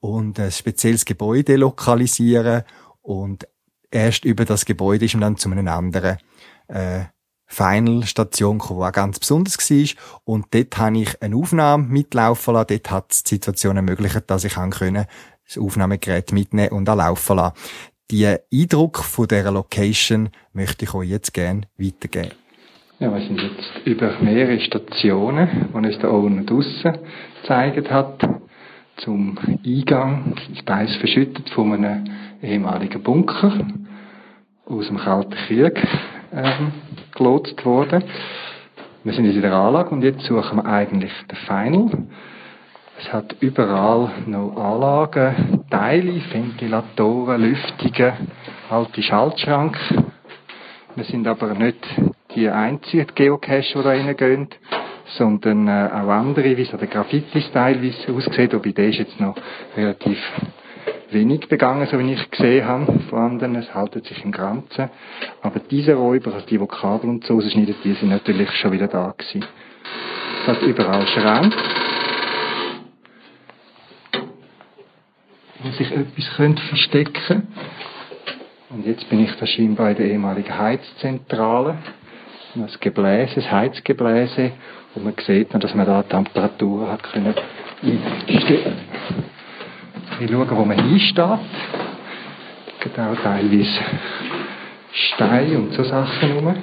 [0.00, 2.62] und ein spezielles Gebäude lokalisieren
[3.02, 3.46] und
[3.90, 6.18] erst über das Gebäude ist man dann zu einer anderen
[6.68, 7.04] äh,
[7.46, 10.20] Final-Station gekommen, die auch ganz besonders war.
[10.24, 12.68] Und dort habe ich eine Aufnahme mitlaufen lassen.
[12.68, 15.06] Dort hat es die Situation ermöglicht, dass ich können,
[15.44, 17.56] das Aufnahmegerät mitnehmen und auch laufen lassen.
[18.10, 22.32] Die Eindruck von dieser Location möchte ich euch jetzt gerne weitergeben.
[23.00, 26.98] Ja, wir sind jetzt über mehrere Stationen, die uns der Owner draussen
[27.42, 28.39] gezeigt hat
[29.00, 30.34] zum Eingang,
[30.66, 32.04] teils verschüttet von einem
[32.42, 33.52] ehemaligen Bunker
[34.66, 35.80] aus dem Kalten Krieg
[36.32, 36.72] ähm,
[37.14, 38.04] gelotst worden.
[39.02, 41.90] Wir sind jetzt in der Anlage und jetzt suchen wir eigentlich den Final.
[42.98, 48.12] Es hat überall noch Anlagen, Teile, Ventilatoren, Lüftungen,
[48.68, 49.78] alte Schaltschrank.
[50.94, 51.78] Wir sind aber nicht
[52.34, 54.48] die einzigen Geocache, die da reingehen
[55.16, 59.36] sondern äh, auch andere, wie so der Graffiti-Style, es aussieht, wobei der ist jetzt noch
[59.76, 60.18] relativ
[61.10, 63.56] wenig begangen, so wie ich gesehen habe von anderen.
[63.56, 64.90] Es haltet sich im Ganzen.
[65.42, 68.88] Aber diese Räuber, also die, die Kabel und so rausschneiden, die sind natürlich schon wieder
[68.88, 69.44] da gewesen.
[70.42, 71.56] Es hat überall Schränke,
[75.62, 77.48] wo sich etwas könnte verstecken
[78.70, 81.76] Und jetzt bin ich da scheinbar in der ehemaligen Heizzentrale.
[82.54, 84.52] Das Gebläse, das Heizgebläse
[84.94, 87.34] und man sieht noch, dass man da Temperatur hat können
[87.82, 88.78] einstellen.
[90.20, 91.20] Ich schaue, wo man hinsteht.
[91.20, 91.38] Auch
[93.22, 93.80] teilweise
[94.92, 96.56] Steine und so Sachen rum.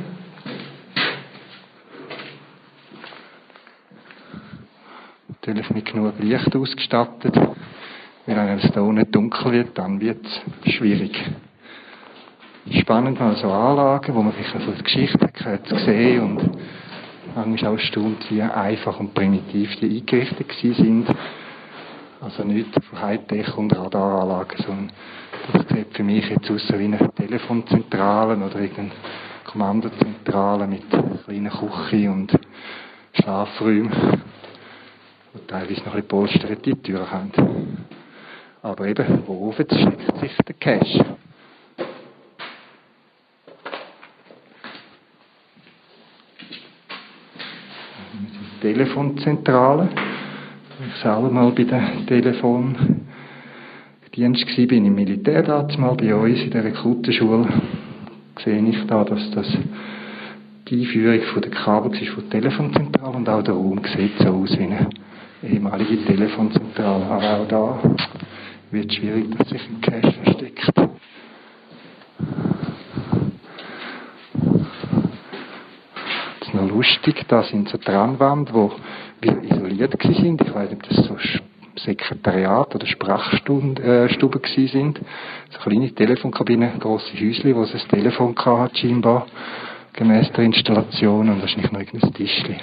[5.29, 7.39] Natürlich nicht genug Licht ausgestattet.
[8.25, 10.25] Wenn es da unten dunkel wird, dann wird
[10.65, 11.17] es schwierig.
[12.69, 15.29] Spannend mal so Anlagen, wo man vielleicht so die Geschichte
[15.85, 16.57] sehen und
[17.45, 21.07] manchmal auch erstaunt, wie einfach und primitiv die eingerichtet sind.
[22.19, 24.91] Also nicht von Hightech und Radaranlagen, sondern
[25.53, 28.91] das sieht für mich jetzt aus wie eine Telefonzentrale oder irgendeine
[29.45, 30.83] Kommandozentrale mit
[31.25, 32.37] kleinen Küche und
[33.13, 34.21] Schlafräumen,
[35.33, 37.85] die teilweise noch ein bisschen polsterte Türen haben.
[38.63, 41.16] Aber eben, worauf steckt sich der Cache?
[48.73, 49.87] Telefonzentrale.
[50.85, 52.97] Ich selber mal bei der Telefondienst
[54.13, 55.43] war, bin im Militär
[55.77, 57.47] mal bei uns in der Rekrutenschule,
[58.43, 59.47] sehe ich da, dass das
[60.67, 64.27] die Einführung von der Kabel ist von der Telefonzentrale und auch der Raum sieht so
[64.27, 64.89] aus wie eine
[65.43, 67.05] ehemalige Telefonzentrale.
[67.05, 67.79] Aber auch da
[68.71, 70.73] wird es schwierig, dass sich ein Cache versteckt.
[76.87, 77.25] Lustig.
[77.27, 78.71] Da sind so Trennwände, wo
[79.21, 80.41] wir isoliert sind.
[80.41, 81.17] Ich weiß nicht, ob das so
[81.75, 84.09] Sekretariat oder Sprachstuben äh,
[84.67, 84.99] sind.
[85.51, 89.27] So kleine Telefonkabinen, grosse Häusli, wo es ein Telefon hatte, scheinbar.
[89.93, 92.55] gemäß der Installation und wahrscheinlich noch irgendein Tischchen.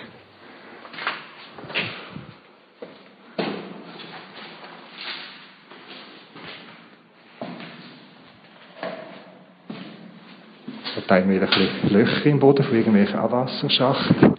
[11.14, 14.34] Wir wieder ein Löcher im Boden von irgendwelchen Abwasserschachten.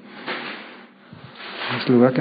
[1.72, 2.14] Muss schauen.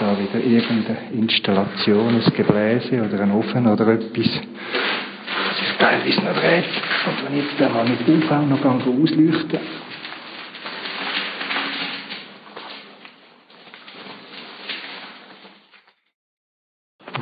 [0.00, 6.34] Da wieder irgendeine Installation, ein Gebläse oder ein Ofen oder etwas, was sich teilweise noch
[6.34, 6.64] dreht.
[7.06, 9.60] Und wenn jetzt einmal mit UV noch ausleuchten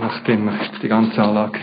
[0.01, 1.61] Nachdem wir die ganze Anlage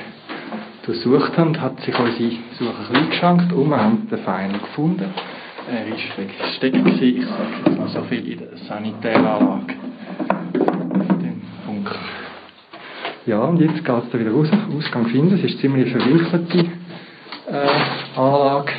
[0.89, 5.13] durchsucht haben, hat sich unsere Suche ein bisschen geschankt und wir haben den Final gefunden.
[5.69, 9.75] Er war versteckt, ich sage jetzt noch so viel in der Sanitäranlage.
[13.27, 15.35] Ja, und jetzt geht es da wieder raus, Ausgang finden.
[15.35, 18.71] Es ist ziemlich verwinkelte äh, Anlage.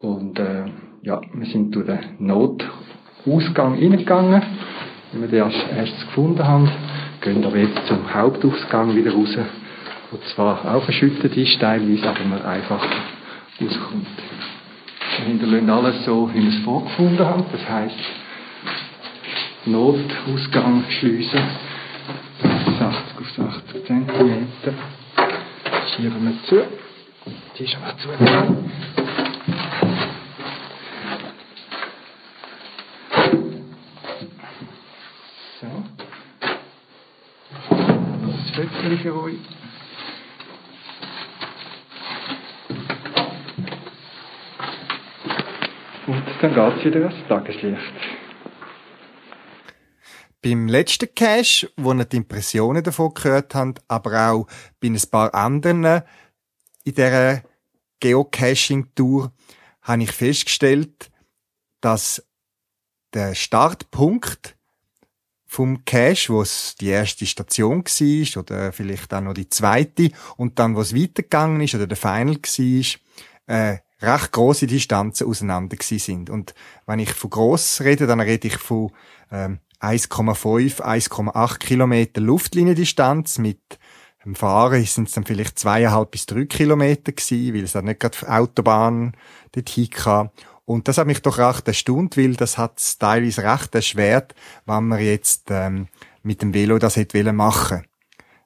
[0.00, 0.64] Und äh,
[1.02, 4.42] ja, wir sind durch den Notausgang reingegangen,
[5.12, 6.68] wie wir den erst, erst gefunden haben.
[7.20, 9.38] Gehen aber jetzt zum Hauptausgang wieder raus
[10.12, 12.84] wo zwar auch verschüttet ist teilweise, aber man einfach
[13.60, 14.06] rauskommt.
[15.16, 17.44] Wir hinterlassen alles so, wie wir es vorgefunden haben.
[17.50, 17.96] Das heisst,
[19.64, 21.40] Notausgang schliessen.
[22.80, 24.48] 80 auf 80 cm.
[25.94, 26.66] Schieben wir zu.
[27.58, 28.08] Die ist aber zu.
[35.60, 35.68] So.
[38.26, 39.38] Das Viertel für euch.
[46.06, 47.92] Und dann geht es wieder ans Tageslicht.
[50.42, 54.46] Beim letzten Cache, wo ihr die Impressionen davon gehört habt, aber auch
[54.80, 55.84] bei ein paar anderen
[56.84, 57.42] in dieser
[58.00, 59.32] Geocaching-Tour,
[59.82, 61.12] habe ich festgestellt,
[61.80, 62.26] dass
[63.14, 64.56] der Startpunkt
[65.46, 70.58] vom Cache, wo es die erste Station war, oder vielleicht auch noch die zweite, und
[70.58, 72.84] dann, wo es weitergegangen ist, oder der Final war,
[73.46, 76.30] äh, recht große Distanzen auseinander gewesen sind.
[76.30, 76.54] Und
[76.86, 78.90] wenn ich von gross rede, dann rede ich von
[79.30, 83.38] ähm, 1,5, 1,8 Kilometer Luftliniendistanz.
[83.38, 83.78] Mit
[84.24, 88.00] dem Fahren sind es dann vielleicht zweieinhalb bis drei Kilometer gewesen, weil es dann nicht
[88.00, 89.12] gerade Autobahn
[89.52, 90.30] dorthin kam.
[90.64, 94.34] Und das hat mich doch recht erstaunt, weil das hat es teilweise recht erschwert,
[94.64, 95.88] wenn man jetzt ähm,
[96.22, 97.84] mit dem Velo das hätte machen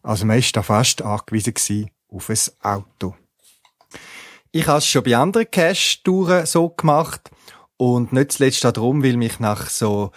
[0.02, 3.14] Also man ist da fast angewiesen auf ein Auto.
[4.56, 7.30] Ich habe es schon bei anderen Cash-Touren so gemacht
[7.76, 10.12] und nicht zuletzt darum, weil mich nach so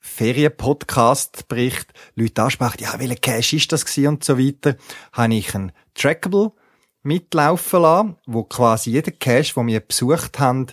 [0.00, 4.74] Ferien-Podcast-Bericht Leute ansprechen, ja, welcher Cache ist das gewesen und so weiter,
[5.12, 6.50] habe ich ein Trackable
[7.04, 10.66] mitlaufen lassen, wo quasi jeder Cache, den wir besucht haben,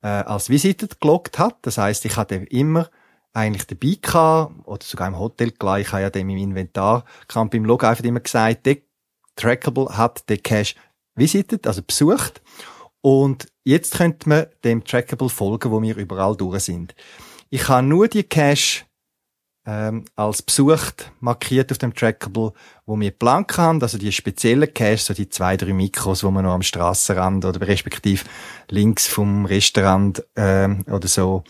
[0.00, 1.58] äh, als Visited gelockt hat.
[1.60, 2.88] Das heißt, ich hatte immer
[3.34, 7.50] eigentlich dabei gehabt, oder sogar im Hotel gleich, ich habe ja dem im Inventar, kann
[7.50, 8.78] beim Log einfach immer gesagt, der
[9.36, 10.76] Trackable hat den Cache
[11.14, 12.42] visited, also besucht.
[13.00, 16.94] Und jetzt könnte man dem Trackable folgen, wo wir überall durch sind.
[17.50, 18.84] Ich habe nur die Cache
[19.66, 22.52] ähm, als besucht markiert auf dem Trackable,
[22.86, 26.44] wo wir blank haben, also die speziellen Cache, so die zwei, drei Mikros, wo man
[26.44, 28.24] noch am Strassenrand oder respektive
[28.68, 31.44] links vom Restaurant ähm, oder so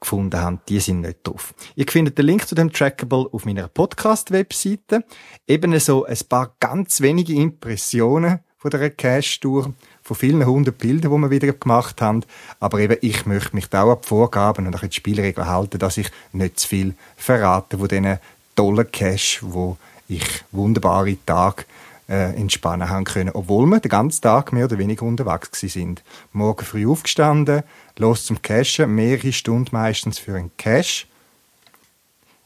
[0.00, 1.54] gefunden haben, die sind nicht drauf.
[1.74, 5.04] Ihr findet den Link zu dem Trackable auf meiner Podcast-Webseite.
[5.46, 11.30] Ebenso ein paar ganz wenige Impressionen von der Cache-Tour, von vielen hundert Bildern, die wir
[11.30, 12.24] wieder gemacht haben.
[12.58, 15.78] Aber eben, ich möchte mich da auch an die Vorgaben und an die Spielregeln halten,
[15.78, 18.18] dass ich nicht zu viel verrate von diesen
[18.56, 19.76] tollen Cache, wo
[20.08, 21.64] ich wunderbare Tage
[22.08, 26.02] äh, entspannen haben können, obwohl wir den ganzen Tag mehr oder weniger unterwegs sind.
[26.32, 27.62] Morgen früh aufgestanden,
[27.96, 31.06] los zum Cachen, mehrere Stunden meistens für einen Cache.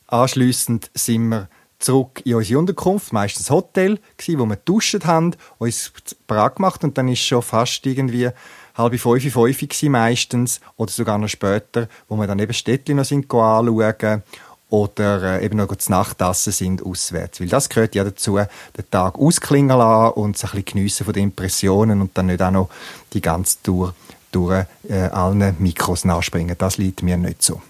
[0.09, 1.49] Anschliessend sind wir
[1.83, 5.93] zurück in unsere Unterkunft, meistens Hotel, gewesen, wo wir duscht haben, uns
[6.27, 8.31] bereit gemacht und dann ist schon fast irgendwie
[8.75, 13.05] halb fünf, fünf gewesen meistens oder sogar noch später, wo wir dann eben Städtchen noch
[13.05, 14.23] sind anschauen
[14.71, 17.41] oder äh, eben noch zu Nachtassen sind auswärts.
[17.41, 21.13] Weil das gehört ja dazu, den Tag ausklingen lassen und sich ein bisschen geniessen von
[21.13, 22.71] den Impressionen und dann nicht auch noch
[23.13, 23.95] die ganze Tour
[24.31, 26.57] durch äh, allen Mikros nachspringen.
[26.57, 27.61] Das liegt mir nicht so.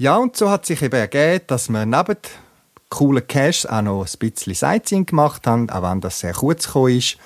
[0.00, 2.16] Ja, und so hat sich eben ergeben, dass wir neben
[2.88, 6.96] coolen Caches auch noch ein bisschen Sightseeing gemacht haben, auch wenn das sehr kurz gekommen
[6.96, 7.18] ist.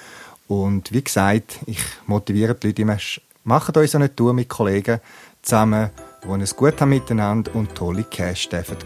[0.49, 2.99] Und wie gesagt, ich motiviere die Leute immer,
[3.45, 4.99] macht euch so eine Tour mit Kollegen
[5.41, 5.91] zusammen,
[6.25, 8.79] die es gut haben miteinander und tolle Caches dürfen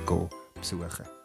[0.54, 1.17] besuchen.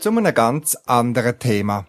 [0.00, 1.86] Zu einem ganz anderen Thema.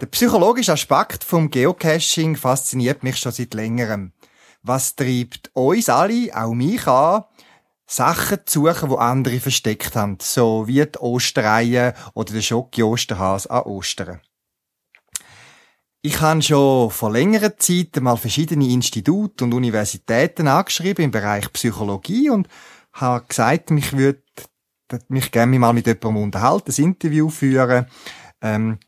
[0.00, 4.12] Der psychologische Aspekt vom Geocaching fasziniert mich schon seit längerem.
[4.62, 7.24] Was treibt uns alle, auch mich an,
[7.86, 13.46] Sachen zu suchen, wo andere versteckt haben, so wie die Osterreihe oder der Schocki Osterhas
[13.46, 14.20] an Ostern.
[16.02, 22.28] Ich habe schon vor längerer Zeit mal verschiedene Institute und Universitäten angeschrieben im Bereich Psychologie
[22.28, 22.48] und
[22.92, 24.22] habe gesagt, mich würde
[25.08, 27.86] mich gerne mal mit jemandem unterhalten, ein Interview führen,
[28.40, 28.78] ähm,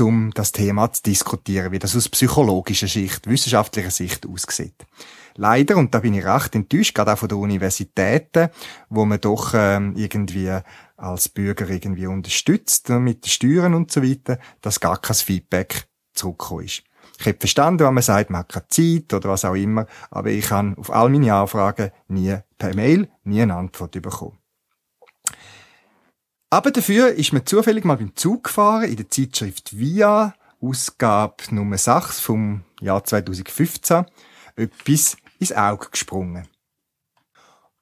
[0.00, 4.86] um das Thema zu diskutieren, wie das aus psychologischer Sicht, wissenschaftlicher Sicht aussieht.
[5.36, 8.48] Leider, und da bin ich recht enttäuscht, gerade auch von den Universitäten,
[8.88, 10.58] wo man doch ähm, irgendwie
[10.96, 15.88] als Bürger irgendwie unterstützt äh, mit den Steuern und so weiter, dass gar kein Feedback
[16.14, 16.82] zurückgekommen ist.
[17.18, 20.30] Ich habe verstanden, wenn man sagt, man hat keine Zeit oder was auch immer, aber
[20.30, 24.38] ich habe auf all meine Anfragen nie per Mail nie eine Antwort bekommen.
[26.56, 31.76] Aber dafür ist mir zufällig mal beim Zug gefahren, in der Zeitschrift VIA, Ausgabe Nummer
[31.76, 34.06] 6 vom Jahr 2015,
[34.56, 36.48] etwas ins Auge gesprungen.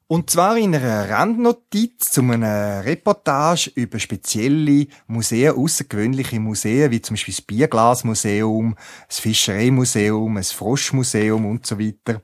[0.09, 7.15] Und zwar in einer Randnotiz zu einer Reportage über spezielle Museen, außergewöhnliche Museen, wie zum
[7.15, 8.75] Beispiel das Bierglasmuseum,
[9.07, 12.23] das Fischereimuseum, das Froschmuseum und so weiter,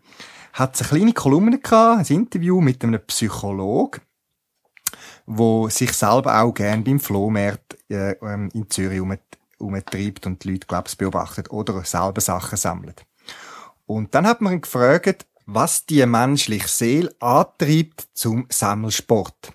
[0.54, 4.00] hat es eine kleine Kolumne gehabt, ein Interview mit einem Psychologen,
[5.32, 9.16] wo sich selber auch gern beim Flohmarkt äh, ähm, in Zürich um,
[9.58, 13.06] umtreibt und die Leute, glaubst beobachtet oder selber Sachen sammelt.
[13.86, 19.52] Und dann hat man ihn gefragt, was die menschliche Seele antreibt zum Sammelsport.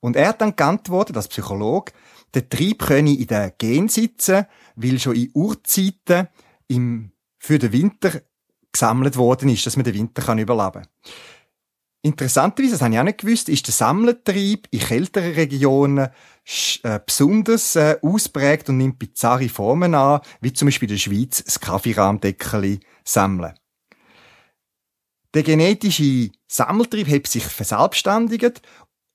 [0.00, 1.92] Und er hat dann geantwortet, als Psychologe,
[2.34, 4.44] der Trieb könne in den Gen sitzen,
[4.76, 6.28] weil schon in Urzeiten
[6.66, 8.20] im, für den Winter
[8.70, 10.88] gesammelt worden ist, dass man den Winter kann überleben kann.
[12.02, 16.08] Interessanterweise, das habe ich auch nicht gewusst, ist der Sammlertrieb in kälteren Regionen
[16.82, 21.42] äh, besonders äh, ausprägt und nimmt bizarre Formen an, wie zum Beispiel in der Schweiz
[21.42, 23.54] das Kaffeerahmdeckel sammeln.
[25.34, 28.62] Der genetische Sammeltrieb hat sich verselbstständigt,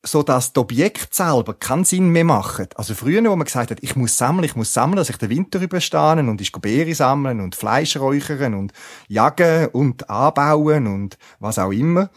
[0.05, 2.77] so dass das Objekt selber keinen Sinn mehr macht.
[2.77, 5.29] Also früher, wo man gesagt hat, ich muss sammeln, ich muss sammeln, dass ich den
[5.29, 8.73] Winter überstehe und ich Beere sammeln und Fleisch räuchern und
[9.07, 12.09] jagen und anbauen und was auch immer,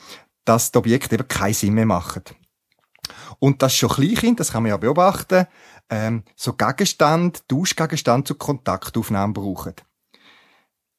[0.48, 2.34] dass das Objekt eben keinen Sinn mehr macht.
[3.38, 5.46] Und das schon Kleinkind, das kann man ja beobachten,
[5.90, 9.74] ähm, so Gegenstand, Tauschgegenstand zur Kontaktaufnahme brauchen.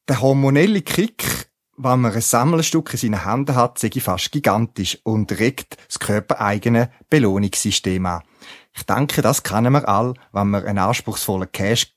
[0.06, 5.38] Der hormonelle Kick, wenn man ein Sammlerstück in seinen Händen hat, sei fast gigantisch und
[5.38, 8.22] regt das körpereigene Belohnungssystem an.
[8.72, 11.94] Ich denke, das kennen wir all, wenn wir einen anspruchsvollen Cash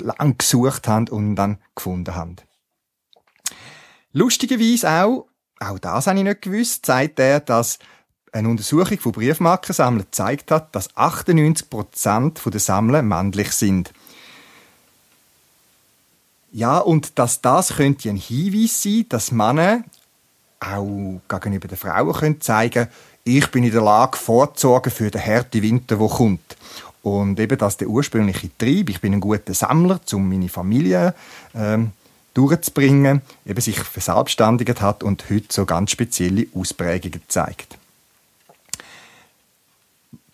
[0.00, 2.36] lang gesucht haben und dann gefunden haben.
[4.12, 5.29] Lustigerweise auch,
[5.60, 7.78] auch das habe ich nicht gewusst, sagt er, dass
[8.32, 13.92] eine Untersuchung von Briefmarkensammlern gezeigt hat, dass 98% der Sammler männlich sind.
[16.52, 19.84] Ja, und dass das könnte ein Hinweis sein, dass Männer
[20.58, 22.88] auch gegenüber den Frauen können zeigen
[23.24, 26.56] ich bin in der Lage, vorzusorgen für den harten Winter, der kommt.
[27.02, 31.14] Und eben, dass der ursprüngliche Trieb, ich bin ein guter Sammler, um meine Familie
[31.54, 31.92] ähm,
[32.34, 37.76] durchzubringen, eben sich verselbstständigt hat und heute so ganz spezielle Ausprägungen zeigt.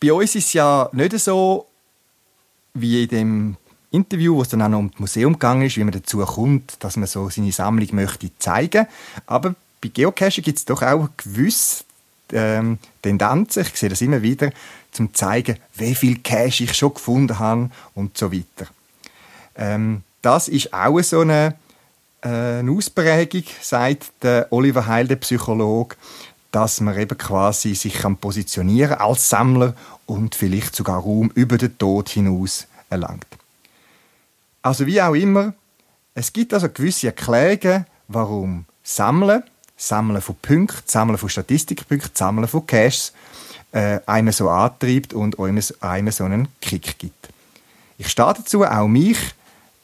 [0.01, 1.66] Bei uns ist es ja nicht so,
[2.74, 3.57] wie in dem
[3.90, 6.76] Interview, wo es dann auch noch um das Museum gegangen ist, wie man dazu kommt,
[6.80, 8.86] dass man so seine Sammlung möchte zeigen.
[9.26, 11.84] Aber bei Geocaching gibt es doch auch gewisse
[12.32, 14.51] ähm, Tendenzen, ich sehe das immer wieder,
[14.92, 18.70] zum zeigen, wie viel Cache ich schon gefunden habe und so weiter.
[19.55, 21.55] Ähm, das ist auch so eine,
[22.27, 25.97] eine Ausprägung, sagt der Oliver Heil, der Psychologe,
[26.51, 29.74] dass man eben quasi sich kann positionieren als Sammler
[30.07, 33.27] und vielleicht sogar Raum über den Tod hinaus erlangt.
[34.62, 35.55] Also wie auch immer,
[36.14, 39.43] es gibt also gewisse Erklärungen, warum Sammeln,
[39.77, 43.12] Sammeln von Punkten, Sammeln von Statistikpunkten, Sammeln von Caches
[43.72, 47.29] äh, einen so antreibt und einem, einem so einen Kick gibt.
[47.99, 49.18] Ich stehe dazu, auch mich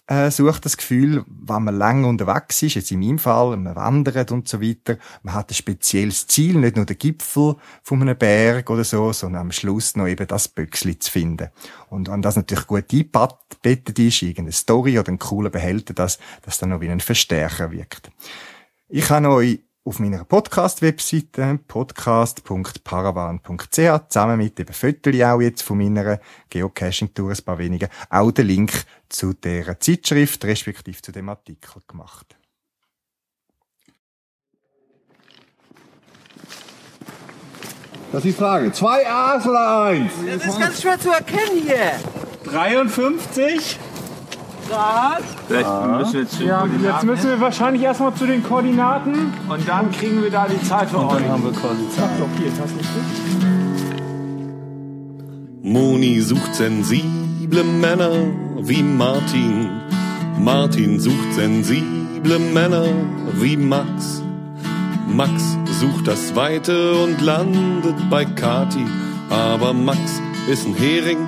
[0.07, 4.33] äh, sucht das Gefühl, wenn man lange unterwegs ist, jetzt in meinem Fall, man wandert
[4.33, 8.69] und so weiter, man hat ein spezielles Ziel, nicht nur den Gipfel von einem Berg
[8.71, 11.49] oder so, sondern am Schluss noch eben das Böckli zu finden.
[11.89, 16.59] Und wenn das natürlich gut eingebettet ist, irgendeine Story oder ein cooler Behälter, dass das
[16.59, 18.11] dann noch wie ein Verstärker wirkt.
[18.89, 26.21] Ich habe euch auf meiner Podcast-Webseite podcast.paravan.ch zusammen mit eben Fotos auch jetzt von meiner
[26.51, 32.37] Geocaching-Tour ein paar wenigen auch den Link zu der Zeitschrift respektive zu dem Artikel gemacht.
[38.13, 38.71] Das ist die Frage.
[38.73, 40.13] Zwei A's oder eins?
[40.25, 41.99] Das ist ganz schwer zu erkennen hier.
[42.45, 43.81] 53
[44.69, 45.23] Grad.
[45.49, 48.43] Vielleicht müssen wir jetzt zu den Ja, Koordinaten jetzt müssen wir wahrscheinlich erstmal zu den
[48.43, 49.33] Koordinaten.
[49.49, 51.29] Und dann kriegen wir da die Zeit für euch.
[51.29, 52.11] haben wir quasi Zeit.
[52.11, 52.93] Hast du nicht
[55.63, 58.11] Moni sucht sensible Männer
[58.61, 59.71] wie Martin.
[60.39, 62.85] Martin sucht sensible Männer
[63.35, 64.23] wie Max.
[65.09, 68.85] Max sucht das Weite und landet bei Kati.
[69.31, 71.19] Aber Max ist ein Hering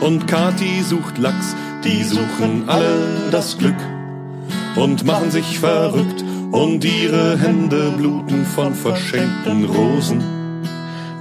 [0.00, 1.56] und Kati sucht Lachs.
[1.84, 3.76] Die suchen alle das Glück
[4.74, 10.22] und machen sich verrückt und ihre Hände bluten von verschenkten Rosen.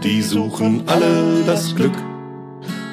[0.03, 1.97] Die suchen alle das Glück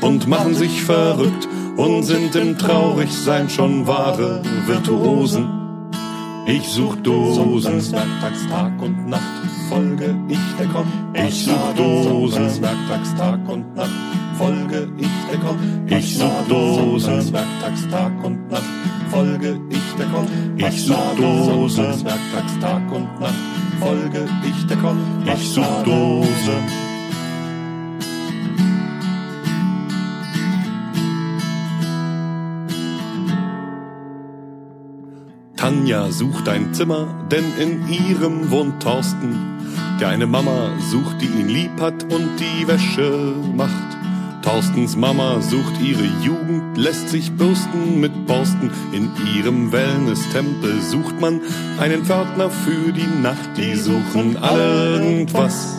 [0.00, 5.48] und machen sich verrückt und sind im Traurigsein schon wahre Virtuosen.
[6.46, 9.22] Ich such Dosen, werktags Tag und Nacht,
[9.68, 10.86] folge ich der Komm.
[11.14, 13.90] Ich such Dosen, werktags Tag und Nacht,
[14.40, 15.58] folge ich der Komm.
[15.86, 18.62] Ich such Dosen, werktags Tag und Nacht,
[19.10, 20.26] folge ich der Komm.
[20.56, 23.34] Ich such Dosen, werktags Tag und Nacht,
[23.78, 24.98] folge ich der Komm.
[25.26, 26.62] Ich such Dosen.
[35.56, 39.36] Tanja sucht ein Zimmer, denn in ihrem wohnt Thorsten,
[40.00, 43.89] der eine Mama sucht, die ihn lieb hat und die Wäsche macht.
[44.42, 48.70] Thorstens Mama sucht ihre Jugend, lässt sich bürsten mit Borsten.
[48.92, 51.40] In ihrem Wellness-Tempel sucht man
[51.78, 53.56] einen Pförtner für die Nacht.
[53.56, 55.76] Die suchen alle irgendwas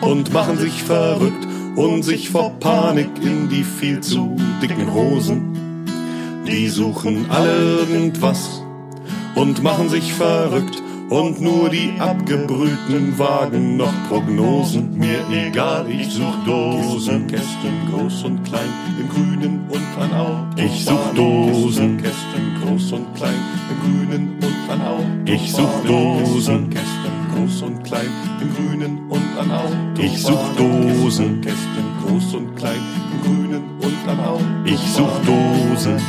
[0.00, 5.84] und machen sich verrückt und sich vor Panik in die viel zu dicken Hosen.
[6.46, 8.62] Die suchen alle irgendwas
[9.34, 14.96] und machen sich verrückt und nur die abgebrühten wagen noch Prognosen.
[14.96, 20.46] Mir egal, ich such Dosen, Kästen groß und klein, im Grünen und an Au.
[20.56, 23.34] Ich such Dosen, Kästen groß und klein,
[23.70, 25.00] im Grünen und an Au.
[25.26, 30.00] Ich such Dosen, Kästen groß und klein, im Grünen und an Au.
[30.00, 32.80] Ich such Dosen, Kästen groß und klein,
[33.12, 34.40] im Grünen und an Au.
[34.64, 36.00] Ich such Dosen.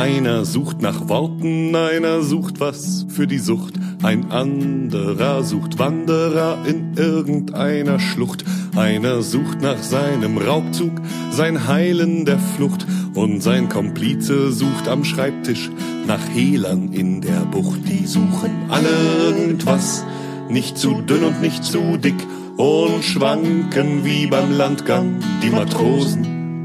[0.00, 6.94] Einer sucht nach Worten, einer sucht was für die Sucht, ein anderer sucht Wanderer in
[6.96, 8.42] irgendeiner Schlucht,
[8.74, 10.92] einer sucht nach seinem Raubzug,
[11.30, 15.70] sein Heilen der Flucht, und sein Komplize sucht am Schreibtisch
[16.06, 17.80] nach Hehlern in der Bucht.
[17.86, 18.88] Die suchen alle
[19.26, 20.06] irgendwas,
[20.48, 22.26] nicht zu dünn und nicht zu dick,
[22.56, 26.64] und schwanken wie beim Landgang die Matrosen.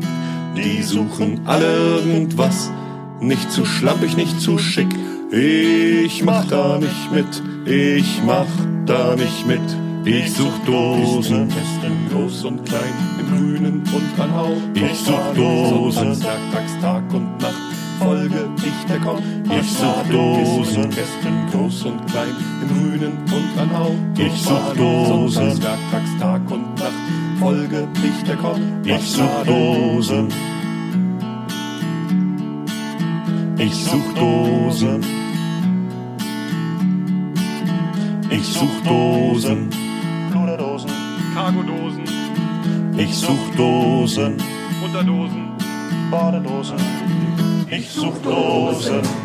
[0.55, 1.65] Die suchen alle
[1.97, 2.71] irgendwas,
[3.19, 4.93] nicht zu schlampig, nicht zu schick.
[5.31, 8.45] Ich mach da nicht mit, ich mach
[8.85, 9.61] da nicht mit.
[10.05, 14.51] Ich such Dosen, Kästen groß und klein, im Grünen und an Hau.
[14.75, 17.55] Ich such Dosen, werktags Tag und Nacht,
[17.97, 19.17] folge ich der Komm.
[19.49, 23.91] Ich such Dosen, Kästen groß und klein, im Grünen und an Hau.
[24.15, 26.93] Ich such Dosen, werktags Tag und Nacht,
[27.39, 28.61] folge ich der Komm.
[28.83, 30.54] Ich such Dosen.
[33.57, 35.03] Ich such Dosen.
[38.29, 39.69] Ich such Dosen.
[40.31, 40.89] Pluderdosen,
[41.33, 42.03] Cargodosen,
[42.97, 44.37] Ich such Dosen.
[44.83, 45.51] Unterdosen,
[46.11, 46.77] Badedosen.
[47.69, 49.24] Ich such Dosen.